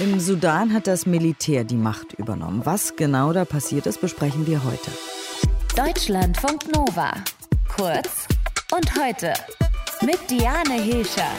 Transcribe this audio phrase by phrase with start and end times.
[0.00, 2.62] Im Sudan hat das Militär die Macht übernommen.
[2.64, 4.90] Was genau da passiert ist, besprechen wir heute.
[5.76, 7.12] Deutschlandfunk Nova.
[7.76, 8.26] Kurz
[8.74, 9.32] und heute
[10.02, 11.30] mit Diane Hilscher.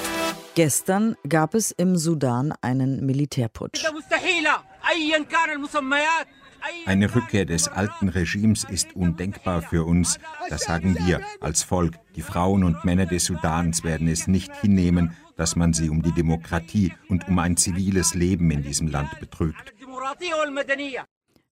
[0.55, 3.83] Gestern gab es im Sudan einen Militärputsch.
[6.85, 10.17] Eine Rückkehr des alten Regimes ist undenkbar für uns.
[10.49, 11.95] Das sagen wir als Volk.
[12.15, 16.13] Die Frauen und Männer des Sudans werden es nicht hinnehmen, dass man sie um die
[16.13, 19.73] Demokratie und um ein ziviles Leben in diesem Land betrügt.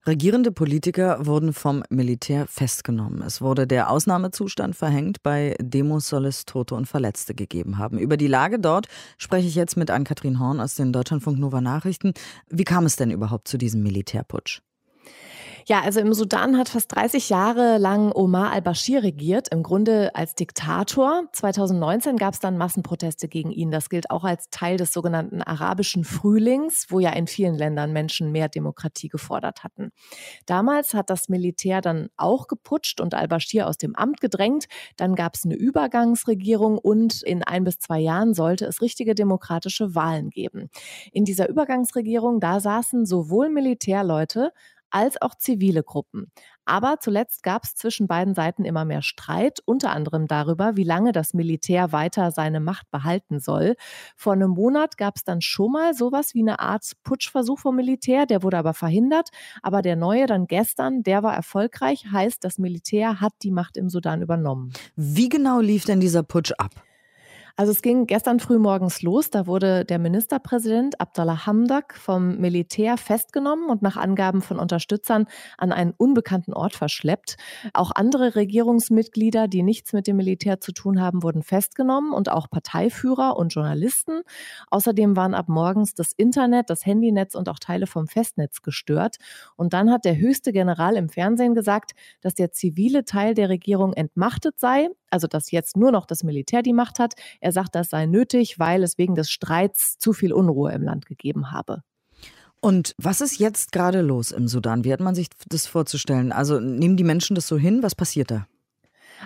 [0.05, 3.21] Regierende Politiker wurden vom Militär festgenommen.
[3.21, 5.23] Es wurde der Ausnahmezustand verhängt.
[5.23, 7.97] Bei Demos soll es Tote und Verletzte gegeben haben.
[7.97, 12.13] Über die Lage dort spreche ich jetzt mit Ann-Kathrin Horn aus den Deutschlandfunk Nova Nachrichten.
[12.49, 14.59] Wie kam es denn überhaupt zu diesem Militärputsch?
[15.65, 20.35] Ja, also im Sudan hat fast 30 Jahre lang Omar al-Bashir regiert, im Grunde als
[20.35, 21.23] Diktator.
[21.31, 23.71] 2019 gab es dann Massenproteste gegen ihn.
[23.71, 28.33] Das gilt auch als Teil des sogenannten arabischen Frühlings, wo ja in vielen Ländern Menschen
[28.33, 29.91] mehr Demokratie gefordert hatten.
[30.45, 34.65] Damals hat das Militär dann auch geputscht und al-Bashir aus dem Amt gedrängt.
[34.97, 39.95] Dann gab es eine Übergangsregierung und in ein bis zwei Jahren sollte es richtige demokratische
[39.95, 40.69] Wahlen geben.
[41.13, 44.51] In dieser Übergangsregierung, da saßen sowohl Militärleute
[44.93, 46.31] als auch zivile Gruppen.
[46.65, 51.11] Aber zuletzt gab es zwischen beiden Seiten immer mehr Streit, unter anderem darüber, wie lange
[51.11, 53.75] das Militär weiter seine Macht behalten soll.
[54.15, 58.25] Vor einem Monat gab es dann schon mal sowas wie eine Art Putschversuch vom Militär,
[58.25, 59.29] der wurde aber verhindert.
[59.61, 63.89] Aber der neue dann gestern, der war erfolgreich, heißt, das Militär hat die Macht im
[63.89, 64.71] Sudan übernommen.
[64.95, 66.83] Wie genau lief denn dieser Putsch ab?
[67.55, 69.29] Also es ging gestern früh morgens los.
[69.29, 75.27] Da wurde der Ministerpräsident Abdallah Hamdak vom Militär festgenommen und nach Angaben von Unterstützern
[75.59, 77.37] an einen unbekannten Ort verschleppt.
[77.73, 82.49] Auch andere Regierungsmitglieder, die nichts mit dem Militär zu tun haben, wurden festgenommen und auch
[82.49, 84.21] Parteiführer und Journalisten.
[84.71, 89.17] Außerdem waren ab morgens das Internet, das Handynetz und auch Teile vom Festnetz gestört.
[89.55, 91.91] Und dann hat der höchste General im Fernsehen gesagt,
[92.21, 96.63] dass der zivile Teil der Regierung entmachtet sei, also dass jetzt nur noch das Militär
[96.63, 97.13] die Macht hat.
[97.43, 101.05] Er sagt, das sei nötig, weil es wegen des Streits zu viel Unruhe im Land
[101.05, 101.81] gegeben habe.
[102.61, 104.85] Und was ist jetzt gerade los im Sudan?
[104.85, 106.31] Wie hat man sich das vorzustellen?
[106.31, 107.83] Also nehmen die Menschen das so hin?
[107.83, 108.47] Was passiert da?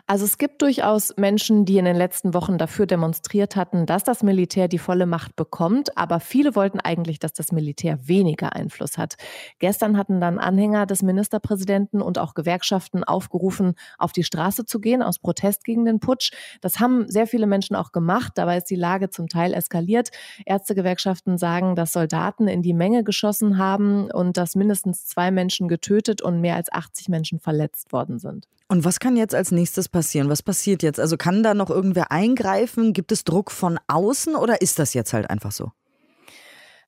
[0.05, 4.23] Also es gibt durchaus Menschen, die in den letzten Wochen dafür demonstriert hatten, dass das
[4.23, 9.15] Militär die volle Macht bekommt, aber viele wollten eigentlich, dass das Militär weniger Einfluss hat.
[9.59, 15.01] Gestern hatten dann Anhänger des Ministerpräsidenten und auch Gewerkschaften aufgerufen, auf die Straße zu gehen
[15.01, 16.31] aus Protest gegen den Putsch.
[16.61, 20.09] Das haben sehr viele Menschen auch gemacht, dabei ist die Lage zum Teil eskaliert.
[20.45, 26.21] Ärztegewerkschaften sagen, dass Soldaten in die Menge geschossen haben und dass mindestens zwei Menschen getötet
[26.21, 28.47] und mehr als 80 Menschen verletzt worden sind.
[28.69, 30.29] Und was kann jetzt als nächstes passieren?
[30.29, 30.99] Was passiert jetzt?
[30.99, 32.91] Also kann da noch irgendwer eingreifen?
[32.91, 35.71] Gibt es Druck von außen oder ist das jetzt halt einfach so?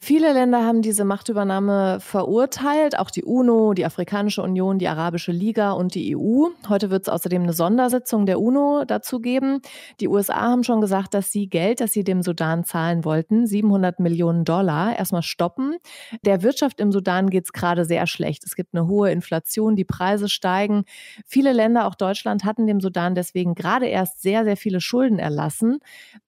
[0.02, 5.74] Viele Länder haben diese Machtübernahme verurteilt, auch die UNO, die Afrikanische Union, die Arabische Liga
[5.74, 6.48] und die EU.
[6.70, 9.60] Heute wird es außerdem eine Sondersitzung der UNO dazu geben.
[10.00, 14.00] Die USA haben schon gesagt, dass sie Geld, das sie dem Sudan zahlen wollten, 700
[14.00, 15.76] Millionen Dollar, erstmal stoppen.
[16.24, 18.46] Der Wirtschaft im Sudan geht es gerade sehr schlecht.
[18.46, 20.86] Es gibt eine hohe Inflation, die Preise steigen.
[21.26, 25.80] Viele Länder, auch Deutschland, hatten dem Sudan deswegen gerade erst sehr, sehr viele Schulden erlassen.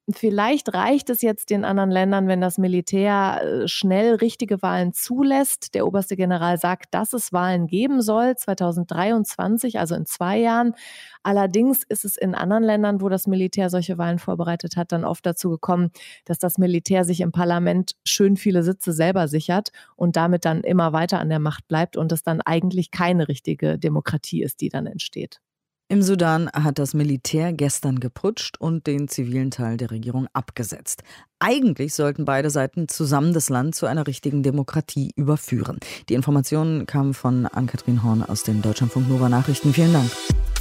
[0.10, 5.76] Vielleicht reicht es jetzt den anderen Ländern, wenn das Militär äh, schnell richtige Wahlen zulässt.
[5.76, 10.74] Der oberste General sagt, dass es Wahlen geben soll, 2023, also in zwei Jahren.
[11.22, 15.24] Allerdings ist es in anderen Ländern, wo das Militär solche Wahlen vorbereitet hat, dann oft
[15.26, 15.92] dazu gekommen,
[16.26, 20.94] dass das Militär sich im Parlament schön viele Sitze selber sichert und damit dann immer
[20.94, 24.88] weiter an der Macht bleibt und es dann eigentlich keine richtige Demokratie ist, die dann
[24.88, 25.42] entsteht.
[25.92, 31.04] Im Sudan hat das Militär gestern geputscht und den zivilen Teil der Regierung abgesetzt.
[31.40, 35.82] Eigentlich sollten beide Seiten zusammen das Land zu einer richtigen Demokratie überführen.
[36.08, 39.74] Die Informationen kamen von Ann-Kathrin Horn aus den Deutschlandfunk Nova Nachrichten.
[39.74, 40.10] Vielen Dank.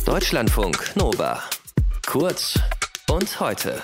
[0.05, 1.41] Deutschlandfunk Nova.
[2.09, 2.59] Kurz
[3.09, 3.81] und heute.